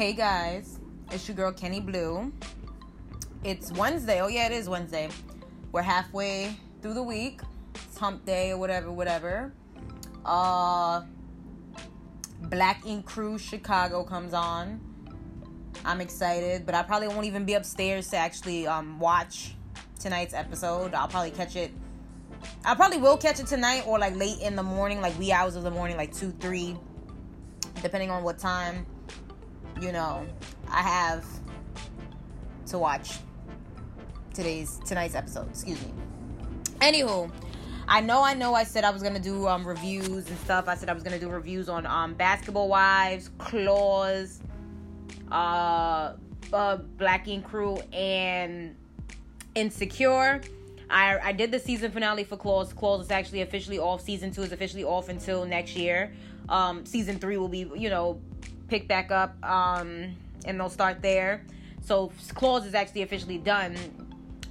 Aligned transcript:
Hey 0.00 0.14
guys, 0.14 0.80
it's 1.10 1.28
your 1.28 1.36
girl 1.36 1.52
Kenne 1.52 1.84
Blu. 1.84 2.32
It's 3.44 3.70
Wednesday. 3.70 4.22
Oh 4.22 4.28
yeah, 4.28 4.46
it 4.46 4.52
is 4.52 4.66
Wednesday. 4.66 5.10
We're 5.72 5.82
halfway 5.82 6.56
through 6.80 6.94
the 6.94 7.02
week. 7.02 7.42
It's 7.74 7.98
hump 7.98 8.24
day 8.24 8.52
or 8.52 8.56
whatever, 8.56 8.90
whatever. 8.90 9.52
Uh 10.24 11.02
Black 12.44 12.86
Ink 12.86 13.04
Crew 13.04 13.36
Chicago 13.36 14.02
comes 14.02 14.32
on. 14.32 14.80
I'm 15.84 16.00
excited, 16.00 16.64
but 16.64 16.74
I 16.74 16.82
probably 16.82 17.08
won't 17.08 17.26
even 17.26 17.44
be 17.44 17.52
upstairs 17.52 18.08
to 18.08 18.16
actually 18.16 18.66
um, 18.66 18.98
watch 19.00 19.54
tonight's 19.98 20.32
episode. 20.32 20.94
I'll 20.94 21.08
probably 21.08 21.32
catch 21.32 21.56
it. 21.56 21.72
I 22.64 22.74
probably 22.74 22.96
will 22.96 23.18
catch 23.18 23.38
it 23.38 23.48
tonight 23.48 23.82
or 23.86 23.98
like 23.98 24.16
late 24.16 24.40
in 24.40 24.56
the 24.56 24.62
morning, 24.62 25.02
like 25.02 25.18
wee 25.18 25.30
hours 25.30 25.56
of 25.56 25.62
the 25.62 25.70
morning, 25.70 25.98
like 25.98 26.16
two, 26.16 26.30
three, 26.40 26.74
depending 27.82 28.10
on 28.10 28.24
what 28.24 28.38
time 28.38 28.86
you 29.80 29.92
know 29.92 30.26
I 30.68 30.82
have 30.82 31.24
to 32.66 32.78
watch 32.78 33.18
today's 34.34 34.78
tonight's 34.86 35.14
episode. 35.14 35.48
Excuse 35.50 35.80
me. 35.82 35.92
Anywho, 36.80 37.30
I 37.88 38.00
know, 38.00 38.22
I 38.22 38.34
know. 38.34 38.54
I 38.54 38.64
said 38.64 38.84
I 38.84 38.90
was 38.90 39.02
gonna 39.02 39.18
do 39.18 39.48
um, 39.48 39.66
reviews 39.66 40.28
and 40.28 40.38
stuff. 40.38 40.68
I 40.68 40.74
said 40.74 40.88
I 40.88 40.92
was 40.92 41.02
gonna 41.02 41.18
do 41.18 41.28
reviews 41.28 41.68
on 41.68 41.86
um, 41.86 42.14
Basketball 42.14 42.68
Wives, 42.68 43.30
Claws, 43.38 44.40
uh, 45.30 46.14
uh, 46.52 46.76
Black 46.76 47.26
Ink 47.28 47.44
Crew, 47.44 47.78
and 47.92 48.76
Insecure. 49.54 50.40
I, 50.88 51.18
I 51.22 51.32
did 51.32 51.52
the 51.52 51.58
season 51.58 51.92
finale 51.92 52.24
for 52.24 52.36
Claws. 52.36 52.72
Claws 52.72 53.06
is 53.06 53.10
actually 53.10 53.42
officially 53.42 53.78
off. 53.78 54.00
Season 54.00 54.30
two 54.30 54.42
is 54.42 54.52
officially 54.52 54.84
off 54.84 55.08
until 55.08 55.44
next 55.44 55.76
year. 55.76 56.12
Um, 56.48 56.84
season 56.84 57.18
three 57.18 57.36
will 57.36 57.48
be, 57.48 57.70
you 57.76 57.90
know, 57.90 58.20
picked 58.70 58.88
back 58.88 59.10
up, 59.10 59.34
um, 59.44 60.16
and 60.46 60.58
they'll 60.58 60.70
start 60.70 61.02
there. 61.02 61.44
So 61.82 62.12
Claws 62.34 62.64
is 62.64 62.74
actually 62.74 63.02
officially 63.02 63.38
done. 63.38 63.76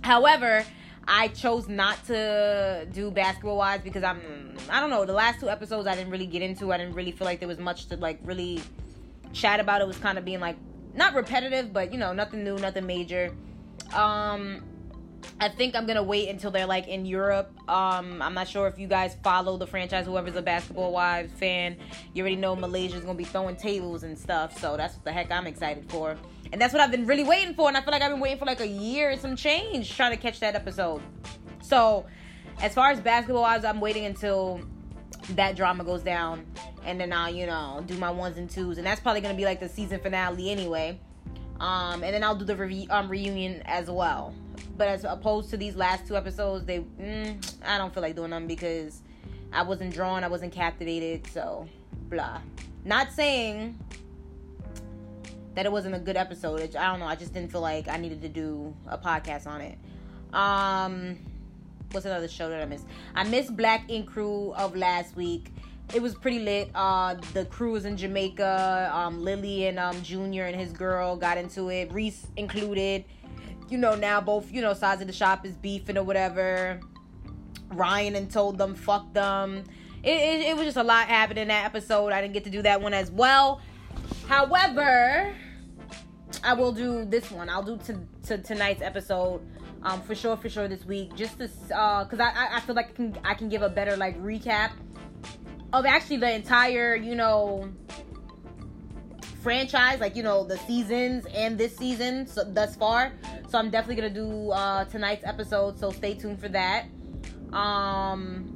However, 0.02 0.64
I 1.08 1.30
chose 1.30 1.68
not 1.68 2.06
to 2.06 2.88
do 2.94 3.10
Basketball 3.10 3.58
Wives 3.58 3.84
because 3.84 4.04
I'm 4.04 4.56
I 4.70 4.80
don't 4.80 4.92
know 4.92 5.06
the 5.06 5.14
last 5.14 5.40
two 5.40 5.50
episodes 5.50 5.88
I 5.88 5.96
didn't 5.96 6.12
really 6.12 6.28
get 6.28 6.44
into 6.44 6.72
I 6.72 6.78
didn't 6.78 6.94
really 6.94 7.12
feel 7.12 7.26
like 7.26 7.40
there 7.40 7.48
was 7.48 7.58
much 7.58 7.88
to 7.88 7.98
like 7.98 8.20
really 8.24 8.62
chat 9.34 9.60
about 9.60 9.82
it 9.82 9.88
was 9.88 9.98
kind 9.98 10.18
of 10.20 10.26
being 10.26 10.40
like 10.40 10.58
not 10.94 11.16
repetitive 11.16 11.74
but 11.74 11.92
you 11.92 11.98
know 11.98 12.14
nothing 12.14 12.44
new 12.44 12.58
nothing 12.58 12.86
major 12.86 13.32
um 13.94 14.64
I 15.40 15.50
think 15.50 15.76
I'm 15.76 15.86
gonna 15.86 16.04
wait 16.04 16.30
until 16.30 16.52
they're 16.52 16.66
like 16.66 16.88
in 16.88 17.06
Europe. 17.06 17.52
Um, 17.70 18.22
I'm 18.22 18.34
not 18.34 18.48
sure 18.48 18.68
if 18.68 18.78
you 18.78 18.88
guys 18.88 19.16
follow 19.24 19.58
the 19.58 19.68
franchise. 19.68 20.06
Whoever's 20.06 20.36
a 20.36 20.42
Basketball 20.42 20.92
Wives 20.92 21.32
fan, 21.34 21.78
you 22.14 22.22
already 22.22 22.36
know 22.36 22.56
Malaysia's 22.56 23.02
gonna 23.02 23.18
be 23.18 23.24
throwing 23.24 23.56
tables 23.56 24.04
and 24.04 24.18
stuff. 24.18 24.60
So 24.60 24.76
that's 24.76 24.96
what 24.96 25.06
the 25.06 25.12
heck 25.12 25.32
I'm 25.32 25.48
excited 25.48 25.90
for, 25.90 26.18
and 26.52 26.62
that's 26.62 26.74
what 26.74 26.82
I've 26.82 26.92
been 26.92 27.06
really 27.06 27.24
waiting 27.24 27.54
for. 27.54 27.68
And 27.68 27.78
I 27.78 27.82
feel 27.82 27.92
like 27.92 28.02
I've 28.02 28.12
been 28.12 28.20
waiting 28.20 28.40
for 28.40 28.46
like 28.46 28.60
a 28.60 28.68
year 28.68 29.12
and 29.12 29.22
some 29.22 29.36
change 29.36 29.96
trying 29.96 30.12
to 30.12 30.18
catch 30.18 30.40
that 30.42 30.56
episode. 30.56 31.02
So 31.62 32.06
as 32.62 32.74
far 32.74 32.92
as 32.92 33.00
Basketball 33.00 33.44
Wives, 33.44 33.64
I'm 33.64 33.80
waiting 33.80 34.06
until 34.06 34.62
that 35.30 35.56
drama 35.56 35.84
goes 35.84 36.02
down, 36.02 36.46
and 36.84 37.00
then 37.00 37.14
I'll 37.14 37.34
you 37.34 37.46
know 37.46 37.84
do 37.86 37.98
my 37.98 38.12
ones 38.12 38.38
and 38.38 38.50
twos, 38.50 38.78
and 38.78 38.86
that's 38.86 39.00
probably 39.00 39.22
gonna 39.22 39.36
be 39.36 39.46
like 39.46 39.60
the 39.60 39.70
season 39.70 40.00
finale 40.00 40.50
anyway. 40.50 41.00
Um, 41.60 42.04
and 42.04 42.14
then 42.14 42.24
I'll 42.24 42.36
do 42.36 42.46
the 42.46 42.56
re- 42.56 42.88
um, 42.90 43.10
reunion 43.10 43.62
as 43.66 43.90
well. 43.90 44.34
But 44.80 44.88
as 44.88 45.04
opposed 45.04 45.50
to 45.50 45.58
these 45.58 45.76
last 45.76 46.08
two 46.08 46.16
episodes, 46.16 46.64
they 46.64 46.80
mm, 46.80 47.54
I 47.66 47.78
don't 47.78 47.94
feel 47.94 48.02
like 48.02 48.16
doing 48.16 48.30
them 48.30 48.48
because 48.48 49.02
I 49.52 49.62
wasn't 49.62 49.94
drawn, 49.94 50.24
I 50.24 50.30
wasn't 50.30 50.54
captivated, 50.54 51.28
so 51.28 51.68
blah. 52.10 52.40
Not 52.86 53.12
saying 53.12 53.78
that 55.56 55.66
it 55.66 55.72
wasn't 55.74 55.96
a 55.96 56.00
good 56.00 56.16
episode. 56.16 56.62
I 56.78 56.92
don't 56.92 57.02
know. 57.02 57.08
I 57.08 57.16
just 57.16 57.34
didn't 57.34 57.52
feel 57.52 57.60
like 57.60 57.90
I 57.90 57.98
needed 57.98 58.22
to 58.22 58.30
do 58.30 58.74
a 58.88 58.98
podcast 58.98 59.48
on 59.48 59.60
it. 59.60 59.78
Um, 60.32 61.18
what's 61.92 62.06
another 62.06 62.30
show 62.30 62.50
that 62.50 62.62
I 62.62 62.66
missed? 62.66 62.86
I 63.16 63.26
missed 63.26 63.58
Black 63.58 63.84
Ink 63.90 64.08
Crew 64.08 64.54
of 64.54 64.78
last 64.78 65.14
week. 65.18 65.52
It 65.94 66.02
was 66.02 66.16
pretty 66.16 66.40
lit. 66.40 66.70
Uh, 66.74 67.16
the 67.34 67.44
crew 67.44 67.74
was 67.74 67.84
in 67.84 67.98
Jamaica. 67.98 68.92
Um, 68.94 69.26
Lily 69.26 69.66
and 69.68 69.78
um, 69.78 70.02
Junior 70.04 70.46
and 70.46 70.56
his 70.56 70.72
girl 70.72 71.18
got 71.18 71.38
into 71.38 71.68
it. 71.68 71.92
Reese 71.92 72.28
included 72.38 73.04
you 73.72 73.78
know, 73.78 73.96
now 73.96 74.22
both, 74.22 74.52
you 74.52 74.62
know, 74.62 74.74
sides 74.74 75.02
of 75.02 75.08
the 75.08 75.14
shop 75.14 75.46
is 75.46 75.56
beefing 75.56 75.98
or 75.98 76.04
whatever. 76.04 76.80
Ryan 77.72 78.16
and 78.16 78.32
told 78.32 78.58
them, 78.58 78.76
fuck 78.76 79.14
them. 79.14 79.64
It, 80.04 80.10
it, 80.10 80.42
it 80.48 80.56
was 80.56 80.66
just 80.66 80.78
a 80.78 80.84
lot 80.84 81.08
happening 81.08 81.44
in 81.44 81.48
that 81.50 81.66
episode. 81.66 82.12
I 82.12 82.22
didn't 82.22 82.34
get 82.34 82.44
to 82.46 82.50
do 82.50 82.62
that 82.64 82.82
one 82.82 82.94
as 82.94 83.12
well. 83.12 83.62
However, 84.28 85.34
I 86.44 86.54
will 86.54 86.72
do 86.72 87.06
this 87.06 87.30
one. 87.32 87.50
I'll 87.50 87.64
do 87.64 87.78
to, 87.86 88.00
to 88.28 88.38
tonight's 88.38 88.82
episode 88.82 89.42
um, 89.84 90.02
for 90.02 90.16
sure, 90.16 90.36
for 90.38 90.50
sure 90.50 90.68
this 90.68 90.86
week, 90.86 91.16
just 91.16 91.38
to 91.40 91.50
uh, 91.76 92.06
cause 92.06 92.20
I, 92.20 92.58
I 92.58 92.60
feel 92.62 92.76
like 92.76 92.90
I 92.90 92.94
can 92.94 93.18
I 93.24 93.34
can 93.34 93.50
give 93.50 93.62
a 93.62 93.70
better 93.70 93.96
like 93.96 94.22
recap 94.22 94.72
of 95.72 95.86
actually 95.86 96.18
the 96.18 96.32
entire 96.32 96.96
you 96.96 97.16
know 97.16 97.72
franchise, 99.42 100.00
like 100.00 100.16
you 100.16 100.24
know 100.24 100.44
the 100.44 100.58
seasons 100.60 101.26
and 101.34 101.58
this 101.58 101.76
season 101.76 102.28
so 102.28 102.44
thus 102.44 102.76
far. 102.76 103.14
So 103.50 103.58
I'm 103.58 103.72
definitely 103.72 103.96
gonna 103.96 104.14
do 104.14 104.52
uh, 104.52 104.86
tonight's 104.86 105.26
episode. 105.26 105.80
So 105.80 105.92
stay 105.92 106.14
tuned 106.14 106.40
for 106.40 106.50
that. 106.50 106.86
Um, 107.52 108.56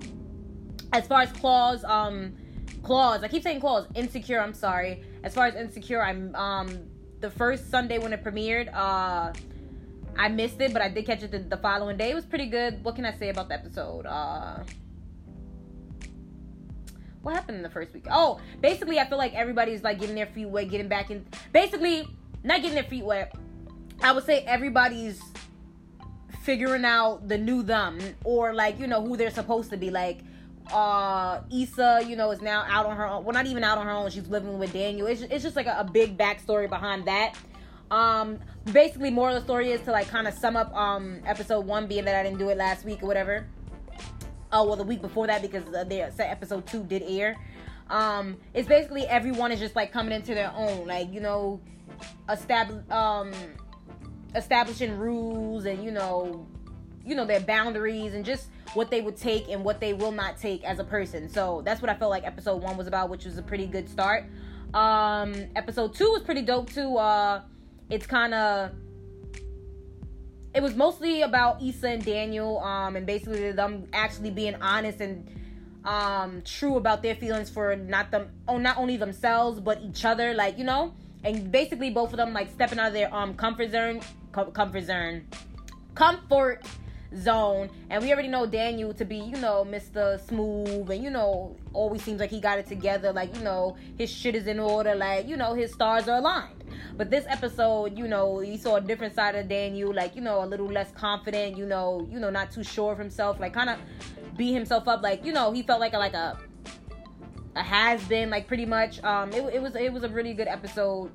as 0.91 1.07
far 1.07 1.21
as 1.21 1.31
claws, 1.31 1.83
um, 1.83 2.35
claws. 2.83 3.23
I 3.23 3.27
keep 3.27 3.41
saying 3.41 3.59
claws. 3.59 3.87
Insecure. 3.95 4.39
I'm 4.39 4.53
sorry. 4.53 5.03
As 5.23 5.33
far 5.33 5.47
as 5.47 5.55
insecure, 5.55 6.01
I'm 6.01 6.35
um 6.35 6.85
the 7.19 7.31
first 7.31 7.71
Sunday 7.71 7.97
when 7.97 8.13
it 8.13 8.23
premiered. 8.23 8.73
Uh, 8.73 9.33
I 10.15 10.29
missed 10.29 10.61
it, 10.61 10.73
but 10.73 10.81
I 10.83 10.89
did 10.89 11.07
catch 11.07 11.23
it 11.23 11.31
the, 11.31 11.39
the 11.39 11.57
following 11.57 11.97
day. 11.97 12.11
It 12.11 12.15
was 12.15 12.25
pretty 12.25 12.45
good. 12.45 12.83
What 12.83 12.95
can 12.95 13.05
I 13.05 13.13
say 13.13 13.29
about 13.29 13.47
the 13.47 13.55
episode? 13.55 14.05
Uh 14.05 14.63
what 17.23 17.33
happened 17.33 17.55
in 17.55 17.63
the 17.63 17.69
first 17.69 17.93
week? 17.93 18.05
Oh, 18.11 18.39
basically, 18.61 18.99
I 18.99 19.07
feel 19.07 19.17
like 19.17 19.33
everybody's 19.33 19.81
like 19.81 19.99
getting 19.99 20.15
their 20.15 20.25
feet 20.27 20.49
wet, 20.49 20.69
getting 20.69 20.89
back 20.89 21.09
in. 21.09 21.25
Basically, 21.53 22.05
not 22.43 22.61
getting 22.61 22.75
their 22.75 22.83
feet 22.83 23.05
wet. 23.05 23.33
I 24.03 24.11
would 24.11 24.25
say 24.25 24.41
everybody's 24.41 25.21
figuring 26.43 26.83
out 26.83 27.29
the 27.29 27.37
new 27.37 27.63
them 27.63 27.99
or 28.25 28.53
like 28.53 28.77
you 28.79 28.85
know 28.85 29.01
who 29.01 29.15
they're 29.15 29.31
supposed 29.31 29.69
to 29.71 29.77
be. 29.77 29.89
Like 29.89 30.19
uh 30.71 31.41
Issa, 31.51 32.03
you 32.05 32.15
know, 32.15 32.31
is 32.31 32.41
now 32.41 32.65
out 32.67 32.85
on 32.85 32.97
her 32.97 33.07
own. 33.07 33.23
Well, 33.23 33.33
not 33.33 33.45
even 33.45 33.63
out 33.63 33.77
on 33.77 33.85
her 33.85 33.93
own. 33.93 34.11
She's 34.11 34.27
living 34.27 34.59
with 34.59 34.73
Daniel. 34.73 35.07
It's 35.07 35.21
just, 35.21 35.31
it's 35.31 35.43
just 35.43 35.55
like 35.55 35.67
a, 35.67 35.77
a 35.79 35.83
big 35.83 36.17
backstory 36.17 36.69
behind 36.69 37.05
that. 37.07 37.35
Um, 37.91 38.39
basically, 38.71 39.09
more 39.09 39.29
of 39.29 39.35
the 39.35 39.41
story 39.41 39.71
is 39.71 39.81
to 39.81 39.91
like 39.91 40.07
kind 40.07 40.27
of 40.27 40.33
sum 40.33 40.55
up 40.55 40.73
um 40.75 41.19
episode 41.25 41.65
one, 41.65 41.87
being 41.87 42.05
that 42.05 42.15
I 42.15 42.23
didn't 42.23 42.39
do 42.39 42.49
it 42.49 42.57
last 42.57 42.85
week 42.85 43.01
or 43.01 43.07
whatever 43.07 43.47
oh 44.53 44.63
well 44.63 44.75
the 44.75 44.83
week 44.83 45.01
before 45.01 45.27
that 45.27 45.41
because 45.41 45.63
uh, 45.73 45.83
their 45.83 46.13
episode 46.19 46.65
two 46.67 46.83
did 46.83 47.03
air 47.03 47.35
um 47.89 48.37
it's 48.53 48.67
basically 48.67 49.05
everyone 49.07 49.51
is 49.51 49.59
just 49.59 49.75
like 49.75 49.91
coming 49.91 50.13
into 50.13 50.33
their 50.33 50.51
own 50.55 50.87
like 50.87 51.11
you 51.11 51.19
know 51.19 51.59
establish 52.29 52.83
um 52.89 53.31
establishing 54.35 54.97
rules 54.97 55.65
and 55.65 55.83
you 55.83 55.91
know 55.91 56.47
you 57.05 57.15
know 57.15 57.25
their 57.25 57.39
boundaries 57.41 58.13
and 58.13 58.25
just 58.25 58.47
what 58.73 58.89
they 58.89 59.01
would 59.01 59.17
take 59.17 59.49
and 59.49 59.63
what 59.63 59.79
they 59.79 59.93
will 59.93 60.11
not 60.11 60.37
take 60.37 60.63
as 60.63 60.79
a 60.79 60.83
person. 60.83 61.29
So 61.29 61.61
that's 61.63 61.81
what 61.81 61.89
i 61.89 61.95
felt 61.95 62.09
like 62.09 62.25
episode 62.25 62.61
one 62.63 62.77
was 62.77 62.87
about 62.87 63.09
which 63.09 63.25
was 63.25 63.37
a 63.37 63.43
pretty 63.43 63.67
good 63.67 63.89
start. 63.89 64.25
Um 64.73 65.33
episode 65.55 65.93
two 65.93 66.09
was 66.11 66.23
pretty 66.23 66.41
dope 66.41 66.71
too. 66.71 66.97
Uh 66.97 67.41
it's 67.89 68.07
kind 68.07 68.33
of 68.33 68.71
it 70.53 70.61
was 70.61 70.75
mostly 70.75 71.23
about 71.23 71.61
Issa 71.63 71.87
and 71.87 72.05
Daniel, 72.05 72.59
um, 72.59 72.95
and 72.95 73.05
basically 73.07 73.51
them 73.51 73.87
actually 73.91 74.29
being 74.29 74.55
honest 74.55 75.01
and 75.01 75.27
um 75.85 76.41
true 76.45 76.77
about 76.77 77.03
their 77.03 77.15
feelings 77.15 77.49
for 77.49 77.75
not 77.75 78.09
them 78.09 78.29
oh 78.47 78.57
not 78.57 78.77
only 78.77 78.95
themselves 78.95 79.59
but 79.59 79.81
each 79.81 80.05
other, 80.05 80.33
like 80.33 80.57
you 80.57 80.63
know, 80.63 80.93
and 81.23 81.51
basically 81.51 81.89
both 81.89 82.11
of 82.11 82.17
them 82.17 82.33
like 82.33 82.49
stepping 82.51 82.79
out 82.79 82.87
of 82.87 82.93
their 82.93 83.13
um 83.13 83.33
comfort 83.33 83.71
zone, 83.71 83.99
comfort 84.33 84.83
zone, 84.83 85.25
comfort 85.95 86.65
zone. 87.15 87.69
And 87.89 88.03
we 88.03 88.11
already 88.11 88.27
know 88.27 88.45
Daniel 88.45 88.93
to 88.93 89.05
be, 89.05 89.17
you 89.17 89.37
know, 89.37 89.65
Mr. 89.67 90.19
Smooth 90.27 90.89
and, 90.89 91.03
you 91.03 91.09
know, 91.09 91.55
always 91.73 92.03
seems 92.03 92.19
like 92.19 92.29
he 92.29 92.39
got 92.39 92.59
it 92.59 92.67
together. 92.67 93.11
Like, 93.13 93.35
you 93.35 93.43
know, 93.43 93.77
his 93.97 94.09
shit 94.09 94.35
is 94.35 94.47
in 94.47 94.59
order. 94.59 94.95
Like, 94.95 95.27
you 95.27 95.37
know, 95.37 95.53
his 95.53 95.71
stars 95.71 96.07
are 96.07 96.17
aligned. 96.17 96.63
But 96.95 97.09
this 97.09 97.25
episode, 97.27 97.97
you 97.97 98.07
know, 98.07 98.41
you 98.41 98.57
saw 98.57 98.77
a 98.77 98.81
different 98.81 99.15
side 99.15 99.35
of 99.35 99.47
Daniel, 99.47 99.93
like, 99.93 100.15
you 100.15 100.21
know, 100.21 100.43
a 100.43 100.47
little 100.47 100.67
less 100.67 100.91
confident, 100.91 101.57
you 101.57 101.65
know, 101.65 102.07
you 102.11 102.19
know, 102.19 102.29
not 102.29 102.51
too 102.51 102.63
sure 102.63 102.91
of 102.91 102.97
himself, 102.97 103.39
like 103.39 103.53
kind 103.53 103.69
of 103.69 103.79
beat 104.37 104.53
himself 104.53 104.87
up. 104.87 105.01
Like, 105.01 105.25
you 105.25 105.33
know, 105.33 105.51
he 105.51 105.63
felt 105.63 105.79
like 105.79 105.93
a 105.93 105.97
like 105.97 106.13
a 106.13 106.37
a 107.55 107.61
has 107.61 108.03
been, 108.05 108.29
like 108.29 108.47
pretty 108.47 108.65
much. 108.65 109.03
Um 109.03 109.31
it, 109.31 109.55
it 109.55 109.61
was 109.61 109.75
it 109.75 109.93
was 109.93 110.03
a 110.03 110.09
really 110.09 110.33
good 110.33 110.47
episode. 110.47 111.11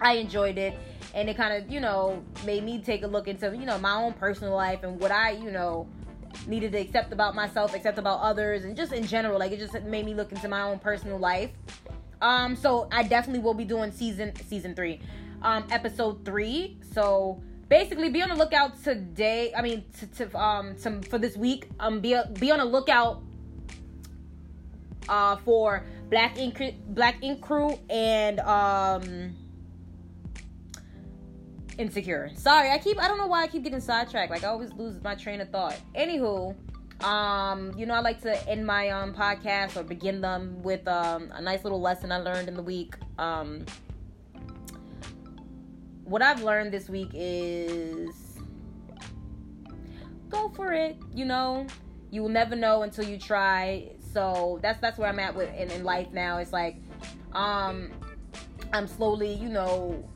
I 0.00 0.14
enjoyed 0.14 0.58
it 0.58 0.74
and 1.14 1.28
it 1.28 1.36
kind 1.36 1.62
of 1.62 1.70
you 1.70 1.80
know 1.80 2.22
made 2.44 2.64
me 2.64 2.78
take 2.78 3.02
a 3.02 3.06
look 3.06 3.28
into 3.28 3.56
you 3.56 3.66
know 3.66 3.78
my 3.78 3.94
own 3.94 4.12
personal 4.14 4.54
life 4.54 4.82
and 4.82 4.98
what 5.00 5.10
I 5.10 5.32
you 5.32 5.50
know 5.50 5.86
needed 6.46 6.72
to 6.72 6.78
accept 6.78 7.12
about 7.12 7.34
myself, 7.34 7.74
accept 7.74 7.98
about 7.98 8.20
others, 8.20 8.64
and 8.64 8.76
just 8.76 8.92
in 8.92 9.06
general, 9.06 9.38
like 9.38 9.52
it 9.52 9.58
just 9.58 9.74
made 9.82 10.04
me 10.04 10.14
look 10.14 10.32
into 10.32 10.48
my 10.48 10.62
own 10.62 10.78
personal 10.78 11.18
life. 11.18 11.50
Um, 12.20 12.56
so 12.56 12.88
I 12.92 13.02
definitely 13.02 13.40
will 13.42 13.54
be 13.54 13.64
doing 13.64 13.90
season 13.90 14.32
season 14.46 14.74
three, 14.74 15.00
um, 15.42 15.66
episode 15.70 16.24
three. 16.24 16.78
So 16.92 17.42
basically, 17.68 18.10
be 18.10 18.22
on 18.22 18.28
the 18.28 18.36
lookout 18.36 18.82
today. 18.82 19.52
I 19.56 19.62
mean, 19.62 19.84
to, 19.98 20.06
to 20.06 20.38
um, 20.38 20.76
some 20.78 21.02
for 21.02 21.18
this 21.18 21.36
week. 21.36 21.68
Um, 21.80 22.00
be 22.00 22.14
a, 22.14 22.30
be 22.38 22.50
on 22.50 22.58
the 22.58 22.64
lookout. 22.64 23.22
Uh, 25.08 25.34
for 25.34 25.84
Black 26.10 26.38
Ink 26.38 26.76
Black 26.86 27.16
Ink 27.22 27.40
Crew 27.40 27.76
and 27.90 28.38
um 28.38 29.34
Insecure. 31.82 32.30
Sorry, 32.36 32.70
I 32.70 32.78
keep 32.78 33.02
I 33.02 33.08
don't 33.08 33.18
know 33.18 33.26
why 33.26 33.42
I 33.42 33.48
keep 33.48 33.64
getting 33.64 33.80
sidetracked. 33.80 34.30
Like 34.30 34.44
I 34.44 34.46
always 34.46 34.72
lose 34.72 35.02
my 35.02 35.16
train 35.16 35.40
of 35.40 35.50
thought. 35.50 35.76
Anywho, 35.96 36.54
um, 37.02 37.76
you 37.76 37.86
know, 37.86 37.94
I 37.94 37.98
like 37.98 38.20
to 38.22 38.48
end 38.48 38.64
my 38.64 38.90
um 38.90 39.12
podcast 39.12 39.76
or 39.76 39.82
begin 39.82 40.20
them 40.20 40.62
with 40.62 40.86
um 40.86 41.32
a 41.34 41.42
nice 41.42 41.64
little 41.64 41.80
lesson 41.80 42.12
I 42.12 42.18
learned 42.18 42.46
in 42.46 42.54
the 42.54 42.62
week. 42.62 42.94
Um 43.18 43.66
what 46.04 46.22
I've 46.22 46.44
learned 46.44 46.72
this 46.72 46.88
week 46.88 47.10
is 47.14 48.38
go 50.28 50.50
for 50.50 50.72
it, 50.72 50.96
you 51.12 51.24
know. 51.24 51.66
You 52.12 52.22
will 52.22 52.28
never 52.28 52.54
know 52.54 52.82
until 52.82 53.04
you 53.04 53.18
try. 53.18 53.90
So 54.12 54.60
that's 54.62 54.80
that's 54.80 54.98
where 54.98 55.08
I'm 55.08 55.18
at 55.18 55.34
with 55.34 55.52
in, 55.56 55.68
in 55.72 55.82
life 55.82 56.12
now. 56.12 56.38
It's 56.38 56.52
like 56.52 56.76
um 57.32 57.90
I'm 58.72 58.86
slowly, 58.86 59.34
you 59.34 59.48
know, 59.48 60.08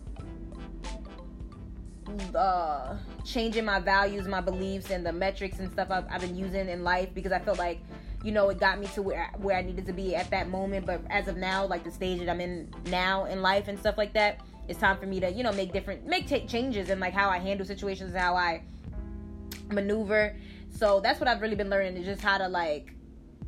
uh, 2.34 2.96
changing 3.24 3.64
my 3.64 3.80
values, 3.80 4.26
my 4.26 4.40
beliefs, 4.40 4.90
and 4.90 5.04
the 5.04 5.12
metrics 5.12 5.58
and 5.58 5.70
stuff 5.70 5.88
I've, 5.90 6.04
I've, 6.10 6.20
been 6.20 6.36
using 6.36 6.68
in 6.68 6.84
life 6.84 7.10
because 7.14 7.32
I 7.32 7.38
felt 7.38 7.58
like, 7.58 7.80
you 8.22 8.32
know, 8.32 8.48
it 8.50 8.58
got 8.58 8.78
me 8.78 8.86
to 8.88 9.02
where 9.02 9.30
where 9.38 9.56
I 9.56 9.62
needed 9.62 9.86
to 9.86 9.92
be 9.92 10.14
at 10.14 10.30
that 10.30 10.48
moment. 10.48 10.86
But 10.86 11.00
as 11.10 11.28
of 11.28 11.36
now, 11.36 11.66
like 11.66 11.84
the 11.84 11.90
stage 11.90 12.20
that 12.20 12.28
I'm 12.28 12.40
in 12.40 12.72
now 12.86 13.24
in 13.26 13.42
life 13.42 13.68
and 13.68 13.78
stuff 13.78 13.98
like 13.98 14.12
that, 14.14 14.40
it's 14.68 14.78
time 14.78 14.98
for 14.98 15.06
me 15.06 15.20
to, 15.20 15.30
you 15.30 15.42
know, 15.42 15.52
make 15.52 15.72
different, 15.72 16.06
make 16.06 16.28
changes 16.48 16.90
in 16.90 17.00
like 17.00 17.12
how 17.12 17.28
I 17.28 17.38
handle 17.38 17.66
situations, 17.66 18.14
how 18.14 18.34
I 18.34 18.62
maneuver. 19.70 20.36
So 20.70 21.00
that's 21.00 21.20
what 21.20 21.28
I've 21.28 21.40
really 21.40 21.56
been 21.56 21.70
learning 21.70 21.96
is 21.96 22.04
just 22.04 22.22
how 22.22 22.38
to 22.38 22.48
like 22.48 22.92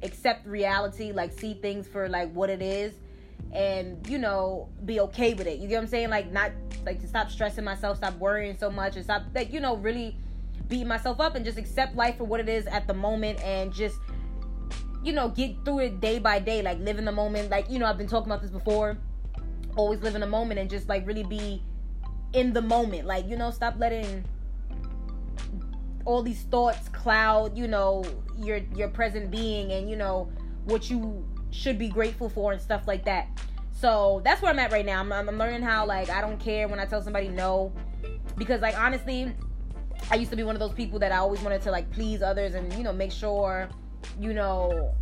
accept 0.03 0.47
reality, 0.47 1.13
like 1.13 1.39
see 1.39 1.55
things 1.55 1.87
for 1.87 2.09
like 2.09 2.33
what 2.33 2.51
it 2.51 2.63
is 2.63 2.95
and 3.53 4.07
you 4.09 4.19
know 4.19 4.69
be 4.85 5.01
okay 5.01 5.35
with 5.35 5.47
it. 5.47 5.59
You 5.59 5.69
get 5.69 5.77
what 5.77 5.83
i'm 5.83 5.89
saying? 5.89 6.11
Like 6.11 6.31
not 6.33 6.53
like 6.85 7.01
to 7.01 7.07
stop 7.07 7.31
stressing 7.31 7.65
myself 7.65 7.99
stop 7.99 8.17
worrying 8.19 8.57
so 8.57 8.71
much 8.71 8.97
and 8.97 9.05
stop 9.05 9.23
like 9.35 9.53
you 9.53 9.61
know 9.61 9.77
really 9.77 10.17
beating 10.69 10.87
myself 10.87 11.21
up 11.21 11.35
and 11.35 11.45
just 11.45 11.59
accept 11.59 11.97
life 11.97 12.19
for 12.19 12.25
what 12.25 12.41
it 12.41 12.49
is 12.49 12.67
at 12.67 12.87
the 12.87 12.95
moment 12.95 13.43
and 13.43 13.73
just 13.73 13.99
you 15.03 15.13
know 15.13 15.29
get 15.29 15.55
through 15.65 15.81
it 15.81 16.01
day 16.01 16.19
by 16.19 16.39
day. 16.39 16.63
Like 16.63 16.79
live 16.81 16.99
in 16.99 17.05
the 17.05 17.13
moment. 17.13 17.51
Like 17.51 17.71
you 17.71 17.79
know 17.79 17.87
i've 17.87 17.99
been 17.99 18.09
talking 18.09 18.31
about 18.31 18.43
this 18.43 18.51
before. 18.51 18.99
Always 19.77 20.01
live 20.01 20.15
in 20.15 20.21
the 20.21 20.27
moment 20.27 20.61
and 20.61 20.69
just 20.69 20.89
like 20.89 21.07
really 21.07 21.25
be 21.25 21.63
in 22.33 22.53
the 22.53 22.63
moment. 22.63 23.07
Like 23.07 23.29
you 23.29 23.37
know 23.37 23.51
stop 23.51 23.75
letting 23.79 24.25
all 26.05 26.23
these 26.23 26.43
thoughts 26.45 26.89
cloud 26.89 27.55
you 27.55 27.69
know 27.69 28.03
your 28.39 28.61
your 28.75 28.89
present 28.89 29.31
being 29.31 29.73
and 29.73 29.91
you 29.91 29.97
know 29.97 30.31
what 30.65 30.89
you 30.89 31.23
should 31.51 31.79
be 31.79 31.89
grateful 31.89 32.29
for 32.29 32.53
and 32.53 32.61
stuff 32.61 32.87
like 32.87 33.05
that. 33.05 33.29
So 33.73 34.21
that's 34.25 34.43
where 34.43 34.51
I'm 34.51 34.59
at 34.59 34.73
right 34.73 34.85
now. 34.85 35.01
I'm, 35.01 35.13
I'm 35.13 35.39
learning 35.39 35.63
how 35.63 35.87
like 35.87 36.11
I 36.11 36.21
don't 36.21 36.39
care 36.39 36.69
when 36.69 36.81
I 36.81 36.85
tell 36.85 37.03
somebody 37.03 37.29
no, 37.29 37.73
because 38.37 38.61
like 38.61 38.79
honestly, 38.79 39.33
I 40.11 40.17
used 40.17 40.31
to 40.31 40.37
be 40.37 40.43
one 40.43 40.57
of 40.57 40.61
those 40.61 40.73
people 40.73 40.99
that 40.99 41.13
I 41.13 41.19
always 41.19 41.41
wanted 41.41 41.63
to 41.63 41.71
like 41.71 41.91
please 41.91 42.23
others 42.23 42.55
and 42.55 42.73
you 42.75 42.83
know 42.83 42.93
make 42.93 43.13
sure 43.13 43.69
you 44.19 44.33
know 44.33 44.95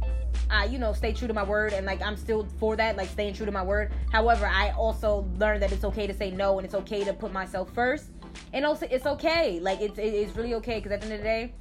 I 0.51 0.67
you 0.67 0.79
know 0.79 0.93
stay 0.93 1.13
true 1.13 1.29
to 1.29 1.35
my 1.35 1.43
word 1.43 1.73
and 1.73 1.87
like 1.87 2.03
I'm 2.03 2.17
still 2.17 2.47
for 2.59 2.77
that 2.77 2.97
like 2.97 3.09
staying 3.09 3.35
true 3.35 3.47
to 3.47 3.53
my 3.53 3.63
word. 3.63 3.93
However, 4.13 4.47
I 4.47 4.71
also 4.71 5.27
learned 5.37 5.63
that 5.63 5.73
it's 5.73 5.85
okay 5.85 6.07
to 6.07 6.15
say 6.15 6.31
no 6.31 6.59
and 6.59 6.65
it's 6.65 6.75
okay 6.75 7.05
to 7.05 7.13
put 7.13 7.33
myself 7.33 7.73
first. 7.73 8.11
And 8.53 8.67
also 8.67 8.87
it's 8.91 9.07
okay. 9.07 9.59
Like 9.61 9.81
it's 9.81 9.99
it's 9.99 10.37
really 10.37 10.55
okay 10.55 10.77
because 10.77 10.93
at 10.93 11.01
the 11.01 11.07
end 11.07 11.15
of 11.15 11.21
the 11.21 11.25
day 11.25 11.55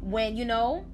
when 0.00 0.36
you 0.36 0.44
know 0.44 0.84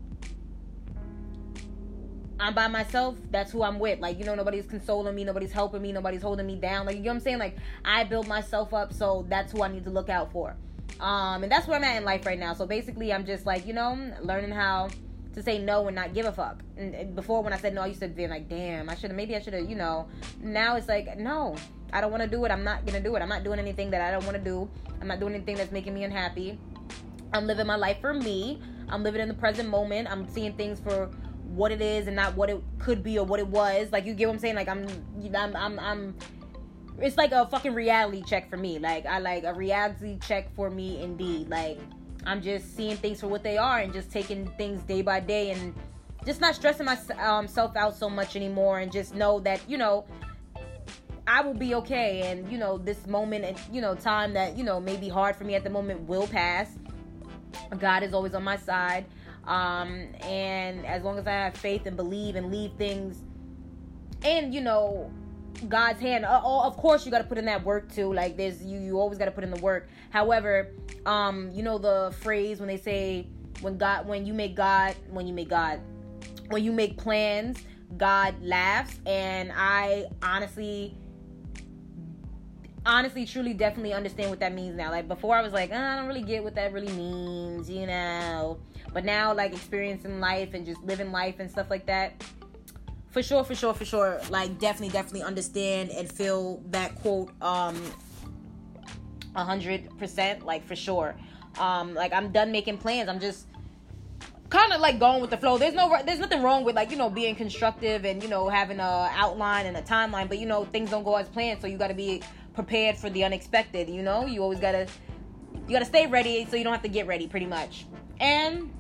I'm 2.41 2.55
by 2.55 2.69
myself, 2.69 3.17
that's 3.31 3.53
who 3.53 3.63
I'm 3.63 3.79
with. 3.79 4.01
Like, 4.01 4.19
you 4.19 4.25
know, 4.25 4.35
nobody's 4.35 4.67
consoling 4.67 5.15
me, 5.15 5.25
nobody's 5.25 5.53
helping 5.53 5.83
me, 5.83 5.93
nobody's 5.93 6.23
holding 6.23 6.47
me 6.47 6.57
down. 6.57 6.87
Like, 6.87 6.97
you 6.97 7.03
know 7.03 7.11
what 7.11 7.15
I'm 7.17 7.21
saying? 7.21 7.39
Like, 7.39 7.57
I 7.85 8.05
build 8.05 8.27
myself 8.27 8.73
up, 8.73 8.95
so 8.95 9.27
that's 9.29 9.53
who 9.53 9.63
I 9.63 9.69
need 9.69 9.85
to 9.85 9.91
look 9.91 10.09
out 10.09 10.33
for. 10.33 10.57
Um, 11.01 11.43
and 11.43 11.53
that's 11.53 11.67
where 11.67 11.77
I'm 11.77 11.85
at 11.85 11.97
in 11.99 12.05
life 12.05 12.25
right 12.25 12.39
now. 12.39 12.55
So 12.55 12.67
basically, 12.67 13.13
I'm 13.13 13.27
just 13.27 13.45
like, 13.45 13.67
you 13.67 13.75
know, 13.75 14.13
learning 14.23 14.53
how 14.53 14.89
to 15.35 15.43
say 15.43 15.59
no 15.59 15.87
and 15.87 15.95
not 15.95 16.15
give 16.15 16.27
a 16.27 16.33
fuck. 16.33 16.61
And, 16.77 17.15
before, 17.15 17.43
when 17.43 17.53
I 17.53 17.59
said 17.59 17.75
no, 17.75 17.83
I 17.83 17.87
used 17.87 18.01
to 18.01 18.09
be 18.09 18.27
like, 18.27 18.49
damn, 18.49 18.89
I 18.89 18.95
should 18.95 19.11
have, 19.11 19.17
maybe 19.17 19.37
I 19.37 19.41
should 19.41 19.53
have, 19.53 19.69
you 19.69 19.77
know. 19.77 20.09
Now 20.41 20.77
it's 20.77 20.89
like, 20.89 21.19
no, 21.19 21.57
I 21.93 22.01
don't 22.01 22.11
want 22.11 22.23
to 22.23 22.29
do 22.29 22.45
it. 22.47 22.51
I'm 22.51 22.65
not 22.65 22.87
going 22.87 23.01
to 23.01 23.07
do 23.07 23.15
it. 23.17 23.21
I'm 23.21 23.29
not 23.29 23.45
doing 23.45 23.59
anything 23.59 23.91
that 23.91 24.01
I 24.01 24.11
don't 24.11 24.25
want 24.25 24.37
to 24.37 24.43
do. 24.43 24.69
I'm 25.01 25.09
not 25.09 25.21
doing 25.21 25.35
anything 25.35 25.57
that's 25.57 25.73
making 25.73 25.95
me 25.95 26.05
unhappy. 26.05 26.59
I'm 27.33 27.47
living 27.47 27.67
my 27.67 27.77
life 27.77 28.01
for 28.01 28.15
me. 28.15 28.61
I'm 28.89 29.03
living 29.03 29.21
in 29.21 29.29
the 29.29 29.35
present 29.35 29.69
moment. 29.69 30.11
I'm 30.11 30.29
seeing 30.29 30.55
things 30.55 30.81
for 30.81 31.11
what 31.51 31.73
it 31.73 31.81
is 31.81 32.07
and 32.07 32.17
not 32.17 32.37
what 32.37 32.49
it 32.49 32.63
could 32.79 33.03
be 33.03 33.19
or 33.19 33.27
what 33.27 33.41
it 33.41 33.47
was. 33.47 33.91
Like 33.93 34.07
you 34.07 34.15
get 34.15 34.29
what 34.29 34.35
I'm 34.35 34.41
saying? 34.41 34.55
Like 34.55 34.69
I'm 34.69 34.87
I'm 35.35 35.57
I'm, 35.57 35.79
I'm 35.79 36.15
it's 37.01 37.17
like 37.17 37.33
a 37.33 37.47
fucking 37.47 37.75
reality 37.75 38.23
check 38.23 38.49
for 38.49 38.57
me. 38.57 38.79
Like 38.79 39.07
I 39.07 39.19
like 39.19 39.45
a 39.45 39.55
reality 39.55 40.19
check 40.19 40.55
for 40.55 40.71
me 40.71 41.03
indeed. 41.03 41.49
Like 41.49 41.79
I'm 42.25 42.41
just 42.41 42.77
seeing 42.77 42.97
things 42.97 43.21
for 43.21 43.29
what 43.29 43.43
they 43.43 43.59
are 43.59 43.79
and 43.79 43.93
just 43.93 44.11
taking 44.11 44.47
things 44.59 44.83
day 44.83 45.03
by 45.03 45.21
day 45.21 45.51
and 45.51 45.75
just 46.25 46.41
not 46.41 46.55
stressing 46.55 46.87
myself 46.87 47.19
um, 47.71 47.77
out 47.77 47.97
so 47.97 48.09
much 48.11 48.37
anymore 48.37 48.81
and 48.81 48.93
just 48.93 49.15
know 49.15 49.41
that 49.41 49.61
you 49.69 49.79
know 49.79 50.05
I 51.27 51.41
will 51.41 51.55
be 51.55 51.75
okay 51.77 52.31
and 52.31 52.51
you 52.51 52.59
know 52.59 52.79
this 52.79 53.07
moment 53.07 53.45
and 53.45 53.59
you 53.73 53.81
know 53.81 53.95
time 53.95 54.35
that 54.35 54.57
you 54.57 54.65
know 54.65 54.81
may 54.81 54.97
be 54.97 55.09
hard 55.09 55.37
for 55.37 55.45
me 55.45 55.55
at 55.55 55.65
the 55.65 55.71
moment 55.71 56.03
will 56.03 56.27
pass. 56.27 56.79
God 57.79 58.03
is 58.03 58.15
always 58.15 58.35
on 58.35 58.45
my 58.45 58.57
side. 58.57 59.07
Um, 59.47 60.07
and 60.21 60.87
as 60.87 61.03
long 61.03 61.19
as 61.19 61.27
I 61.27 61.33
have 61.33 61.55
faith 61.55 61.87
and 61.87 61.97
believe 61.97 62.37
and 62.37 62.51
leave 62.51 62.73
things 62.75 63.23
and 64.23 64.55
you 64.55 64.61
know 64.61 65.11
God's 65.69 66.01
hand. 66.01 66.25
Uh, 66.25 66.41
oh, 66.43 66.63
of 66.63 66.77
course, 66.77 67.05
you 67.05 67.11
got 67.11 67.19
to 67.19 67.25
put 67.25 67.39
in 67.39 67.45
that 67.47 67.65
work 67.65 67.93
too. 67.93 68.13
Like 68.13 68.37
there's 68.37 68.63
you, 68.63 68.79
you 68.79 68.99
always 68.99 69.19
got 69.19 69.27
to 69.27 69.31
put 69.31 69.45
in 69.45 69.51
the 69.51 69.61
work. 69.61 69.89
However, 70.11 70.71
um, 71.07 71.51
you 71.53 71.63
know 71.63 71.79
the 71.79 72.15
phrase 72.21 72.61
when 72.61 72.69
they 72.69 72.77
say 72.77 73.27
when 73.61 73.77
God, 73.77 74.07
when 74.07 74.25
you 74.25 74.33
make 74.33 74.57
God, 74.57 74.95
when 75.11 75.27
you 75.27 75.35
make 75.35 75.49
God, 75.49 75.81
when 76.49 76.65
you 76.65 76.73
make 76.73 76.97
plans, 76.97 77.63
God 77.97 78.35
laughs. 78.43 78.99
And 79.07 79.53
I 79.55 80.07
honestly, 80.23 80.97
honestly, 82.87 83.27
truly, 83.27 83.55
definitely 83.55 83.93
understand 83.93 84.31
what 84.31 84.41
that 84.41 84.55
means 84.55 84.77
now. 84.77 84.91
Like 84.91 85.09
before, 85.09 85.37
I 85.37 85.43
was 85.43 85.53
like, 85.53 85.71
oh, 85.73 85.77
I 85.77 85.97
don't 85.97 86.07
really 86.07 86.23
get 86.23 86.43
what 86.43 86.55
that 86.55 86.73
really 86.73 86.93
means, 86.93 87.69
you 87.69 87.87
know. 87.87 88.59
But 88.93 89.05
now, 89.05 89.35
like 89.35 89.53
experiencing 89.53 90.21
life 90.21 90.55
and 90.55 90.67
just 90.67 90.83
living 90.83 91.13
life 91.13 91.37
and 91.39 91.51
stuff 91.51 91.71
like 91.71 91.87
that, 91.87 92.25
for 93.11 93.23
sure, 93.23 93.45
for 93.45 93.55
sure, 93.55 93.75
for 93.75 93.85
sure, 93.85 94.21
like 94.31 94.59
definitely, 94.59 94.91
definitely 94.91 95.23
understand 95.23 95.91
and 95.91 96.11
feel 96.11 96.63
that 96.71 96.95
quote 96.97 97.31
um 97.43 97.81
a 99.35 99.45
hundred 99.45 99.97
percent, 99.99 100.45
like 100.45 100.65
for 100.65 100.77
sure. 100.77 101.17
Um, 101.59 101.95
like 101.95 102.13
I'm 102.13 102.31
done 102.33 102.53
making 102.53 102.79
plans. 102.79 103.09
I'm 103.09 103.21
just 103.21 103.47
kind 104.49 104.73
of 104.73 104.81
like 104.81 104.99
going 104.99 105.21
with 105.21 105.31
the 105.31 105.37
flow. 105.37 105.59
There's 105.59 105.75
no, 105.75 105.97
there's 106.05 106.19
nothing 106.19 106.43
wrong 106.43 106.65
with 106.65 106.77
like 106.77 106.91
you 106.91 106.97
know 106.97 107.11
being 107.11 107.35
constructive 107.35 108.05
and 108.05 108.23
you 108.23 108.29
know 108.29 108.49
having 108.49 108.81
a 108.81 109.11
outline 109.13 109.67
and 109.67 109.77
a 109.77 109.83
timeline, 109.83 110.29
but 110.29 110.39
you 110.39 110.47
know 110.47 110.65
things 110.65 110.91
don't 110.91 111.05
go 111.05 111.17
as 111.17 111.29
planned, 111.29 111.61
so 111.61 111.67
you 111.67 111.79
got 111.79 111.89
to 111.89 111.95
be 111.95 112.23
prepared 112.55 112.97
for 112.97 113.11
the 113.11 113.25
unexpected. 113.25 113.89
You 113.89 114.03
know, 114.03 114.27
you 114.27 114.43
always 114.43 114.61
gotta 114.61 114.87
you 115.67 115.73
gotta 115.73 115.85
stay 115.85 116.07
ready 116.07 116.47
so 116.51 116.57
you 116.57 116.65
don't 116.65 116.73
have 116.73 116.83
to 116.83 116.89
get 116.89 117.07
ready, 117.07 117.27
pretty 117.27 117.47
much. 117.47 117.87
And 118.19 118.73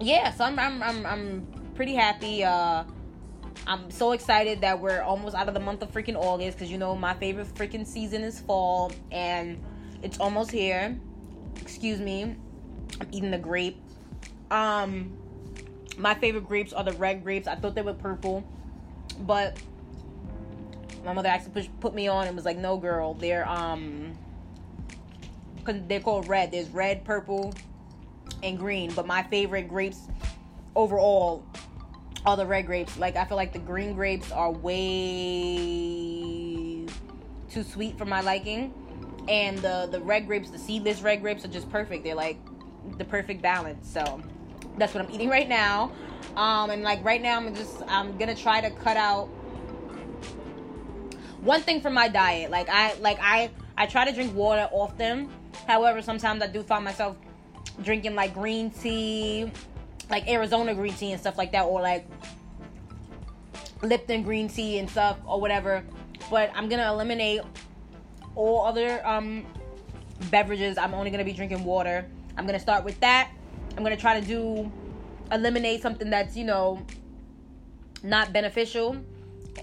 yeah, 0.00 0.32
so 0.32 0.44
I'm 0.44 0.58
I'm 0.58 0.82
I'm, 0.82 1.06
I'm 1.06 1.46
pretty 1.74 1.94
happy. 1.94 2.44
Uh, 2.44 2.84
I'm 3.66 3.90
so 3.90 4.12
excited 4.12 4.60
that 4.60 4.80
we're 4.80 5.02
almost 5.02 5.34
out 5.34 5.48
of 5.48 5.54
the 5.54 5.60
month 5.60 5.82
of 5.82 5.92
freaking 5.92 6.16
August 6.16 6.58
because 6.58 6.70
you 6.70 6.78
know 6.78 6.94
my 6.94 7.14
favorite 7.14 7.48
freaking 7.54 7.86
season 7.86 8.22
is 8.22 8.40
fall 8.40 8.92
and 9.10 9.62
it's 10.02 10.18
almost 10.18 10.50
here. 10.50 10.98
Excuse 11.60 12.00
me, 12.00 12.36
I'm 13.00 13.08
eating 13.10 13.30
the 13.30 13.38
grape. 13.38 13.82
Um, 14.50 15.16
my 15.96 16.14
favorite 16.14 16.46
grapes 16.46 16.72
are 16.72 16.84
the 16.84 16.92
red 16.92 17.22
grapes. 17.22 17.46
I 17.46 17.56
thought 17.56 17.74
they 17.74 17.82
were 17.82 17.94
purple, 17.94 18.44
but 19.20 19.58
my 21.04 21.12
mother 21.12 21.28
actually 21.28 21.70
put 21.80 21.94
me 21.94 22.08
on 22.08 22.26
and 22.26 22.36
was 22.36 22.44
like, 22.44 22.58
"No, 22.58 22.76
girl, 22.76 23.14
they're 23.14 23.48
um, 23.48 24.16
they're 25.64 26.00
called 26.00 26.28
red. 26.28 26.50
There's 26.52 26.70
red, 26.70 27.04
purple, 27.04 27.52
and 28.42 28.58
green. 28.58 28.92
But 28.92 29.06
my 29.06 29.22
favorite 29.24 29.68
grapes 29.68 30.08
overall 30.74 31.44
are 32.26 32.36
the 32.36 32.46
red 32.46 32.66
grapes. 32.66 32.98
Like 32.98 33.16
I 33.16 33.24
feel 33.24 33.36
like 33.36 33.52
the 33.52 33.58
green 33.58 33.94
grapes 33.94 34.32
are 34.32 34.50
way 34.50 34.86
too 37.50 37.62
sweet 37.62 37.96
for 37.98 38.04
my 38.04 38.20
liking. 38.20 38.72
And 39.28 39.58
the 39.58 39.88
the 39.90 40.00
red 40.00 40.26
grapes, 40.26 40.50
the 40.50 40.58
seedless 40.58 41.02
red 41.02 41.20
grapes 41.20 41.44
are 41.44 41.48
just 41.48 41.70
perfect. 41.70 42.04
They're 42.04 42.14
like 42.14 42.38
the 42.96 43.04
perfect 43.04 43.42
balance. 43.42 43.88
So 43.88 44.22
that's 44.78 44.94
what 44.94 45.04
I'm 45.04 45.10
eating 45.10 45.28
right 45.28 45.48
now. 45.48 45.92
Um 46.36 46.70
and 46.70 46.82
like 46.82 47.04
right 47.04 47.20
now 47.20 47.36
I'm 47.36 47.54
just 47.54 47.82
I'm 47.88 48.16
gonna 48.16 48.34
try 48.34 48.60
to 48.60 48.70
cut 48.70 48.96
out 48.96 49.28
one 51.40 51.60
thing 51.62 51.80
from 51.80 51.94
my 51.94 52.08
diet. 52.08 52.50
Like 52.50 52.68
I 52.68 52.94
like 52.94 53.18
I 53.20 53.50
I 53.76 53.86
try 53.86 54.04
to 54.04 54.12
drink 54.12 54.34
water 54.34 54.68
often. 54.72 55.30
However, 55.66 56.02
sometimes 56.02 56.42
I 56.42 56.46
do 56.46 56.62
find 56.62 56.84
myself 56.84 57.16
drinking 57.82 58.14
like 58.14 58.34
green 58.34 58.70
tea, 58.70 59.50
like 60.10 60.28
Arizona 60.28 60.74
green 60.74 60.94
tea 60.94 61.12
and 61.12 61.20
stuff 61.20 61.38
like 61.38 61.52
that, 61.52 61.64
or 61.64 61.80
like 61.80 62.06
Lipton 63.82 64.22
green 64.22 64.48
tea 64.48 64.78
and 64.78 64.90
stuff 64.90 65.18
or 65.26 65.40
whatever. 65.40 65.84
But 66.30 66.50
I'm 66.54 66.68
gonna 66.68 66.90
eliminate 66.92 67.40
all 68.34 68.66
other 68.66 69.06
um, 69.06 69.46
beverages. 70.30 70.78
I'm 70.78 70.94
only 70.94 71.10
gonna 71.10 71.24
be 71.24 71.32
drinking 71.32 71.64
water. 71.64 72.06
I'm 72.36 72.46
gonna 72.46 72.60
start 72.60 72.84
with 72.84 72.98
that. 73.00 73.30
I'm 73.76 73.82
gonna 73.82 73.96
try 73.96 74.18
to 74.20 74.26
do 74.26 74.70
eliminate 75.30 75.82
something 75.82 76.08
that's 76.08 76.36
you 76.36 76.44
know 76.44 76.84
not 78.02 78.32
beneficial 78.32 78.96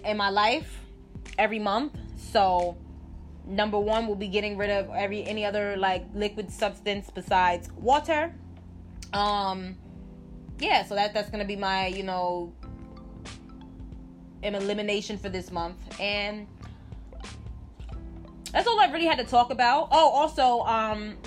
in 0.04 0.18
my 0.18 0.30
life 0.30 0.85
every 1.38 1.60
month. 1.60 1.98
So 2.18 2.78
number 3.48 3.80
one 3.80 4.08
we'll 4.08 4.16
be 4.16 4.28
getting 4.28 4.58
rid 4.58 4.70
of 4.70 4.90
every 4.90 5.24
any 5.24 5.46
other 5.46 5.78
like 5.78 6.06
liquid 6.14 6.52
substance 6.52 7.10
besides 7.14 7.70
water. 7.78 8.34
Um 9.14 9.78
yeah, 10.60 10.86
so 10.86 10.96
that 10.96 11.14
that's 11.14 11.30
gonna 11.30 11.46
be 11.46 11.56
my, 11.56 11.88
you 11.88 12.04
know, 12.04 12.54
an 14.44 14.56
elimination 14.56 15.18
for 15.18 15.30
this 15.30 15.52
month. 15.52 15.78
And 16.00 16.48
that's 18.52 18.68
all 18.68 18.80
I 18.80 18.86
really 18.92 19.06
had 19.06 19.18
to 19.18 19.26
talk 19.26 19.52
about. 19.52 19.90
Oh, 19.92 20.10
also, 20.10 20.62
um, 20.62 21.18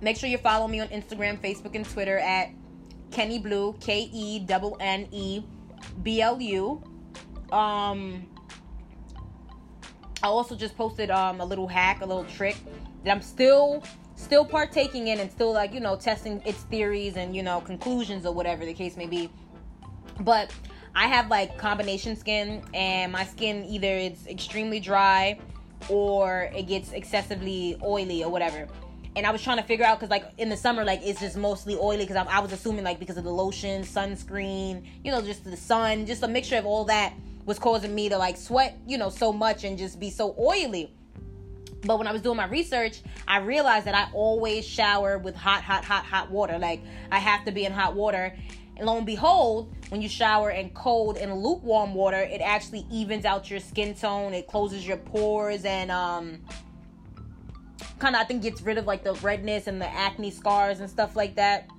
make 0.00 0.16
sure 0.16 0.28
you 0.28 0.38
follow 0.38 0.68
me 0.68 0.80
on 0.80 0.88
Instagram, 0.88 1.40
Facebook, 1.40 1.74
and 1.74 1.84
Twitter 1.84 2.18
at 2.18 2.50
Kenne 3.10 3.42
Blu, 3.42 3.74
K 3.80 4.08
E 4.12 4.46
N 4.48 4.76
N 4.78 5.08
E 5.10 5.42
B 6.02 6.20
L 6.20 6.40
U. 6.40 6.82
Um, 7.50 8.26
I 10.22 10.28
also 10.28 10.56
just 10.56 10.76
posted 10.76 11.10
um, 11.10 11.40
a 11.40 11.44
little 11.44 11.68
hack, 11.68 12.00
a 12.00 12.06
little 12.06 12.24
trick 12.24 12.56
that 13.04 13.10
I'm 13.10 13.22
still 13.22 13.82
still 14.16 14.46
partaking 14.46 15.08
in 15.08 15.20
and 15.20 15.30
still 15.30 15.52
like 15.52 15.74
you 15.74 15.80
know 15.80 15.94
testing 15.94 16.40
its 16.46 16.62
theories 16.64 17.16
and 17.16 17.36
you 17.36 17.42
know 17.42 17.60
conclusions 17.60 18.24
or 18.24 18.32
whatever 18.32 18.64
the 18.64 18.74
case 18.74 18.96
may 18.96 19.06
be. 19.06 19.30
But 20.20 20.50
I 20.94 21.08
have 21.08 21.28
like 21.28 21.58
combination 21.58 22.16
skin, 22.16 22.62
and 22.72 23.12
my 23.12 23.24
skin 23.24 23.64
either 23.66 23.88
it's 23.88 24.26
extremely 24.26 24.80
dry 24.80 25.38
or 25.90 26.50
it 26.56 26.66
gets 26.66 26.92
excessively 26.92 27.76
oily 27.84 28.24
or 28.24 28.30
whatever. 28.30 28.66
And 29.14 29.26
I 29.26 29.30
was 29.30 29.42
trying 29.42 29.58
to 29.58 29.62
figure 29.62 29.84
out 29.84 29.98
because 29.98 30.10
like 30.10 30.24
in 30.38 30.48
the 30.48 30.56
summer, 30.56 30.84
like 30.84 31.00
it's 31.02 31.20
just 31.20 31.36
mostly 31.36 31.76
oily 31.76 31.98
because 31.98 32.16
I, 32.16 32.24
I 32.24 32.40
was 32.40 32.52
assuming 32.52 32.84
like 32.84 32.98
because 32.98 33.18
of 33.18 33.24
the 33.24 33.30
lotion, 33.30 33.82
sunscreen, 33.82 34.84
you 35.04 35.10
know, 35.12 35.20
just 35.20 35.44
the 35.44 35.56
sun, 35.56 36.06
just 36.06 36.22
a 36.22 36.28
mixture 36.28 36.56
of 36.56 36.66
all 36.66 36.84
that 36.86 37.12
was 37.46 37.58
causing 37.58 37.94
me 37.94 38.08
to 38.08 38.18
like 38.18 38.36
sweat, 38.36 38.76
you 38.86 38.98
know, 38.98 39.08
so 39.08 39.32
much 39.32 39.64
and 39.64 39.78
just 39.78 39.98
be 39.98 40.10
so 40.10 40.34
oily. 40.38 40.92
But 41.84 41.98
when 41.98 42.08
I 42.08 42.12
was 42.12 42.20
doing 42.20 42.36
my 42.36 42.48
research, 42.48 43.00
I 43.28 43.38
realized 43.38 43.86
that 43.86 43.94
I 43.94 44.10
always 44.12 44.66
shower 44.66 45.18
with 45.18 45.36
hot, 45.36 45.62
hot, 45.62 45.84
hot, 45.84 46.04
hot 46.04 46.30
water. 46.30 46.58
Like 46.58 46.82
I 47.12 47.18
have 47.18 47.44
to 47.44 47.52
be 47.52 47.64
in 47.64 47.72
hot 47.72 47.94
water. 47.94 48.36
And 48.76 48.86
lo 48.86 48.96
and 48.96 49.06
behold, 49.06 49.72
when 49.88 50.02
you 50.02 50.08
shower 50.08 50.50
in 50.50 50.70
cold 50.70 51.16
and 51.16 51.32
lukewarm 51.40 51.94
water, 51.94 52.20
it 52.20 52.40
actually 52.40 52.84
evens 52.90 53.24
out 53.24 53.48
your 53.48 53.60
skin 53.60 53.94
tone. 53.94 54.34
It 54.34 54.48
closes 54.48 54.86
your 54.86 54.96
pores 54.98 55.64
and 55.64 55.90
um 55.90 56.40
kind 57.98 58.16
of 58.16 58.20
I 58.20 58.24
think 58.24 58.42
gets 58.42 58.60
rid 58.62 58.76
of 58.78 58.86
like 58.86 59.04
the 59.04 59.14
redness 59.14 59.68
and 59.68 59.80
the 59.80 59.88
acne 59.88 60.32
scars 60.32 60.80
and 60.80 60.90
stuff 60.90 61.14
like 61.14 61.36
that. 61.36 61.70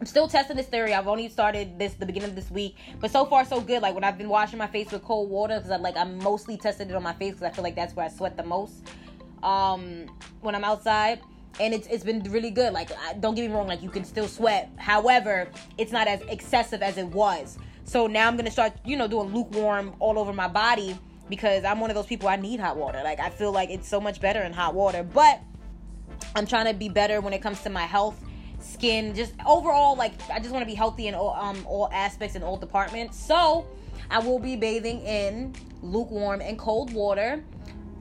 I'm 0.00 0.06
still 0.06 0.28
testing 0.28 0.56
this 0.56 0.66
theory. 0.66 0.94
I've 0.94 1.08
only 1.08 1.28
started 1.28 1.78
this 1.78 1.94
the 1.94 2.06
beginning 2.06 2.30
of 2.30 2.36
this 2.36 2.50
week, 2.50 2.76
but 3.00 3.10
so 3.10 3.24
far 3.24 3.44
so 3.44 3.60
good. 3.60 3.82
Like 3.82 3.94
when 3.94 4.04
I've 4.04 4.16
been 4.16 4.28
washing 4.28 4.58
my 4.58 4.68
face 4.68 4.92
with 4.92 5.02
cold 5.02 5.28
water, 5.28 5.56
because 5.56 5.72
I 5.72 5.76
like 5.76 5.96
I'm 5.96 6.18
mostly 6.18 6.56
tested 6.56 6.90
it 6.90 6.94
on 6.94 7.02
my 7.02 7.12
face 7.14 7.34
because 7.34 7.50
I 7.50 7.50
feel 7.50 7.64
like 7.64 7.74
that's 7.74 7.96
where 7.96 8.06
I 8.06 8.08
sweat 8.08 8.36
the 8.36 8.44
most. 8.44 8.86
Um, 9.42 10.06
when 10.40 10.54
I'm 10.54 10.64
outside, 10.64 11.20
and 11.58 11.74
it's 11.74 11.88
it's 11.88 12.04
been 12.04 12.22
really 12.24 12.50
good. 12.50 12.72
Like 12.72 12.90
don't 13.18 13.34
get 13.34 13.48
me 13.48 13.54
wrong, 13.54 13.66
like 13.66 13.82
you 13.82 13.90
can 13.90 14.04
still 14.04 14.28
sweat. 14.28 14.70
However, 14.76 15.48
it's 15.78 15.90
not 15.90 16.06
as 16.06 16.20
excessive 16.22 16.80
as 16.80 16.96
it 16.96 17.06
was. 17.06 17.58
So 17.82 18.06
now 18.06 18.28
I'm 18.28 18.36
gonna 18.36 18.52
start, 18.52 18.74
you 18.84 18.96
know, 18.96 19.08
doing 19.08 19.34
lukewarm 19.34 19.96
all 19.98 20.16
over 20.18 20.32
my 20.32 20.48
body 20.48 20.96
because 21.28 21.64
I'm 21.64 21.80
one 21.80 21.90
of 21.90 21.96
those 21.96 22.06
people 22.06 22.28
I 22.28 22.36
need 22.36 22.60
hot 22.60 22.76
water. 22.76 23.00
Like 23.02 23.18
I 23.18 23.30
feel 23.30 23.50
like 23.50 23.70
it's 23.70 23.88
so 23.88 24.00
much 24.00 24.20
better 24.20 24.42
in 24.42 24.52
hot 24.52 24.74
water, 24.74 25.02
but 25.02 25.40
I'm 26.36 26.46
trying 26.46 26.66
to 26.66 26.74
be 26.74 26.88
better 26.88 27.20
when 27.20 27.32
it 27.32 27.42
comes 27.42 27.62
to 27.62 27.70
my 27.70 27.82
health 27.82 28.22
skin, 28.60 29.14
just 29.14 29.32
overall, 29.46 29.96
like 29.96 30.12
I 30.30 30.38
just 30.38 30.50
want 30.50 30.62
to 30.62 30.66
be 30.66 30.74
healthy 30.74 31.08
in 31.08 31.14
all, 31.14 31.34
um, 31.34 31.64
all 31.66 31.88
aspects 31.92 32.34
and 32.34 32.44
all 32.44 32.56
departments. 32.56 33.18
So 33.18 33.66
I 34.10 34.18
will 34.18 34.38
be 34.38 34.56
bathing 34.56 35.00
in 35.02 35.54
lukewarm 35.82 36.40
and 36.40 36.58
cold 36.58 36.92
water 36.92 37.42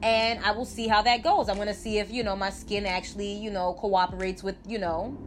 and 0.04 0.44
I 0.44 0.52
will 0.52 0.66
see 0.66 0.88
how 0.88 1.02
that 1.04 1.24
goes. 1.24 1.50
I'm 1.50 1.56
going 1.56 1.68
to 1.68 1.74
see 1.74 2.00
if, 2.00 2.12
you 2.12 2.24
know, 2.24 2.36
my 2.36 2.50
skin 2.50 2.86
actually, 2.86 3.34
you 3.34 3.52
know, 3.52 3.74
cooperates 3.74 4.44
with, 4.44 4.56
you 4.68 4.78
know, 4.78 5.18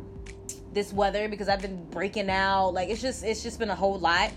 this 0.73 0.93
weather 0.93 1.29
because 1.29 1.49
I've 1.49 1.63
been 1.63 1.85
breaking 1.91 2.31
out. 2.31 2.71
Like 2.71 2.89
it's 2.89 3.03
just 3.03 3.25
it's 3.25 3.43
just 3.43 3.59
been 3.59 3.71
a 3.71 3.75
whole 3.75 3.99
lot. 3.99 4.33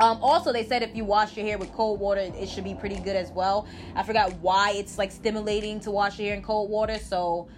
Um, 0.00 0.18
also, 0.22 0.52
they 0.52 0.64
said 0.64 0.82
if 0.82 0.94
you 0.94 1.04
wash 1.04 1.36
your 1.36 1.44
hair 1.44 1.58
with 1.58 1.72
cold 1.72 1.98
water, 1.98 2.20
it 2.20 2.48
should 2.48 2.62
be 2.62 2.74
pretty 2.74 3.00
good 3.00 3.16
as 3.16 3.30
well. 3.32 3.66
I 3.96 4.04
forgot 4.04 4.32
why 4.34 4.72
it's 4.76 4.96
like 4.96 5.10
stimulating 5.10 5.80
to 5.80 5.90
wash 5.90 6.18
your 6.18 6.28
hair 6.28 6.36
in 6.36 6.42
cold 6.42 6.70
water, 6.70 6.98
so 6.98 7.48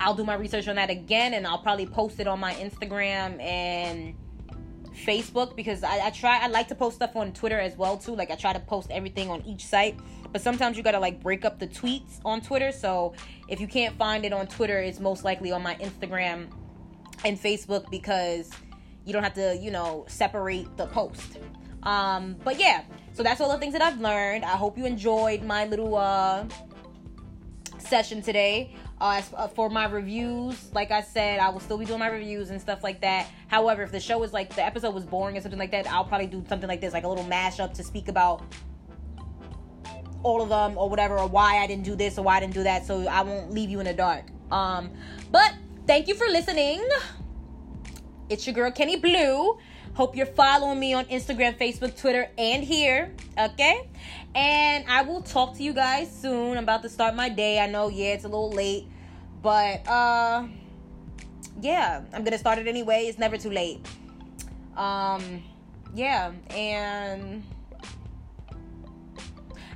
I'll 0.00 0.14
do 0.14 0.24
my 0.24 0.34
research 0.34 0.68
on 0.68 0.76
that 0.76 0.90
again 0.90 1.34
and 1.34 1.46
I'll 1.46 1.58
probably 1.58 1.86
post 1.86 2.20
it 2.20 2.26
on 2.26 2.40
my 2.40 2.54
Instagram 2.54 3.40
and 3.40 4.14
Facebook 4.96 5.54
because 5.54 5.82
I, 5.82 6.06
I, 6.06 6.10
try 6.10 6.38
I 6.42 6.48
like 6.48 6.68
to 6.68 6.74
post 6.74 6.96
stuff 6.96 7.16
on 7.16 7.32
Twitter 7.32 7.58
as 7.60 7.76
well 7.76 7.96
too. 7.98 8.14
Like 8.14 8.30
I 8.30 8.34
try 8.34 8.52
to 8.52 8.60
post 8.60 8.90
everything 8.90 9.30
on 9.30 9.42
each 9.46 9.66
site. 9.66 9.98
But 10.32 10.40
sometimes 10.42 10.76
you 10.76 10.82
gotta 10.82 10.98
like 10.98 11.22
break 11.22 11.44
up 11.44 11.58
the 11.58 11.66
tweets 11.66 12.20
on 12.24 12.40
Twitter. 12.40 12.72
So 12.72 13.14
if 13.48 13.60
you 13.60 13.66
can't 13.66 13.96
find 13.96 14.24
it 14.24 14.32
on 14.32 14.46
Twitter, 14.46 14.78
it's 14.78 15.00
most 15.00 15.24
likely 15.24 15.52
on 15.52 15.62
my 15.62 15.74
Instagram 15.76 16.48
and 17.24 17.40
Facebook 17.40 17.90
because 17.90 18.50
you 19.04 19.12
don't 19.12 19.22
have 19.22 19.34
to, 19.34 19.56
you 19.56 19.70
know, 19.70 20.04
separate 20.08 20.76
the 20.76 20.86
post. 20.86 21.38
Um, 21.82 22.36
but 22.42 22.58
yeah, 22.58 22.82
so 23.12 23.22
that's 23.22 23.40
all 23.40 23.52
the 23.52 23.58
things 23.58 23.72
that 23.72 23.82
I've 23.82 24.00
learned. 24.00 24.44
I 24.44 24.56
hope 24.56 24.76
you 24.76 24.84
enjoyed 24.86 25.42
my 25.42 25.66
little 25.66 25.96
uh 25.96 26.44
session 27.78 28.20
today. 28.20 28.74
Uh, 28.98 29.16
as, 29.18 29.30
uh, 29.36 29.46
for 29.48 29.68
my 29.68 29.84
reviews, 29.86 30.72
like 30.72 30.90
I 30.90 31.02
said, 31.02 31.38
I 31.38 31.50
will 31.50 31.60
still 31.60 31.76
be 31.76 31.84
doing 31.84 31.98
my 31.98 32.08
reviews 32.08 32.48
and 32.48 32.58
stuff 32.58 32.82
like 32.82 33.02
that. 33.02 33.28
However, 33.48 33.82
if 33.82 33.92
the 33.92 34.00
show 34.00 34.22
is 34.22 34.32
like 34.32 34.54
the 34.54 34.64
episode 34.64 34.94
was 34.94 35.04
boring 35.04 35.36
or 35.36 35.40
something 35.42 35.58
like 35.58 35.70
that, 35.72 35.86
I'll 35.86 36.04
probably 36.04 36.28
do 36.28 36.42
something 36.48 36.68
like 36.68 36.80
this, 36.80 36.94
like 36.94 37.04
a 37.04 37.08
little 37.08 37.24
mashup 37.24 37.74
to 37.74 37.84
speak 37.84 38.08
about 38.08 38.42
all 40.22 40.40
of 40.40 40.48
them 40.48 40.78
or 40.78 40.88
whatever, 40.88 41.18
or 41.18 41.28
why 41.28 41.58
I 41.58 41.66
didn't 41.66 41.84
do 41.84 41.94
this 41.94 42.18
or 42.18 42.22
why 42.22 42.38
I 42.38 42.40
didn't 42.40 42.54
do 42.54 42.62
that, 42.62 42.86
so 42.86 43.06
I 43.06 43.22
won't 43.22 43.52
leave 43.52 43.68
you 43.68 43.80
in 43.80 43.86
the 43.86 43.92
dark. 43.92 44.24
Um, 44.50 44.90
but 45.30 45.54
thank 45.86 46.08
you 46.08 46.14
for 46.14 46.26
listening. 46.26 46.82
It's 48.30 48.46
your 48.46 48.54
girl 48.54 48.70
Kenne 48.70 49.00
Blu. 49.00 49.58
Hope 49.94 50.16
you're 50.16 50.26
following 50.26 50.78
me 50.80 50.94
on 50.94 51.04
Instagram, 51.06 51.58
Facebook, 51.58 51.98
Twitter, 51.98 52.28
and 52.36 52.64
here. 52.64 53.14
Okay? 53.38 53.88
And 54.36 54.84
I 54.86 55.00
will 55.00 55.22
talk 55.22 55.56
to 55.56 55.62
you 55.62 55.72
guys 55.72 56.14
soon. 56.14 56.58
I'm 56.58 56.64
about 56.64 56.82
to 56.82 56.90
start 56.90 57.16
my 57.16 57.30
day. 57.30 57.58
I 57.58 57.66
know, 57.66 57.88
yeah, 57.88 58.12
it's 58.12 58.24
a 58.24 58.28
little 58.28 58.50
late. 58.50 58.86
But 59.40 59.88
uh 59.88 60.46
yeah, 61.62 62.02
I'm 62.12 62.22
gonna 62.22 62.36
start 62.36 62.58
it 62.58 62.66
anyway. 62.66 63.06
It's 63.06 63.18
never 63.18 63.38
too 63.38 63.50
late. 63.50 63.86
Um 64.76 65.42
yeah, 65.94 66.32
and 66.50 67.42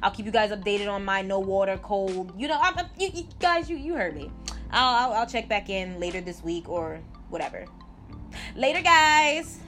I'll 0.02 0.10
keep 0.10 0.26
you 0.26 0.32
guys 0.32 0.50
updated 0.50 0.90
on 0.92 1.06
my 1.06 1.22
no 1.22 1.38
water 1.38 1.78
cold. 1.78 2.34
You 2.36 2.48
know, 2.48 2.58
I'm, 2.60 2.78
I'm 2.78 2.86
you, 2.98 3.08
you 3.14 3.24
guys, 3.38 3.70
you 3.70 3.76
you 3.76 3.94
heard 3.94 4.14
me. 4.14 4.30
I'll, 4.70 4.94
I'll 4.94 5.12
I'll 5.20 5.26
check 5.26 5.48
back 5.48 5.70
in 5.70 5.98
later 5.98 6.20
this 6.20 6.44
week 6.44 6.68
or 6.68 7.00
whatever. 7.30 7.64
Later, 8.54 8.82
guys. 8.82 9.58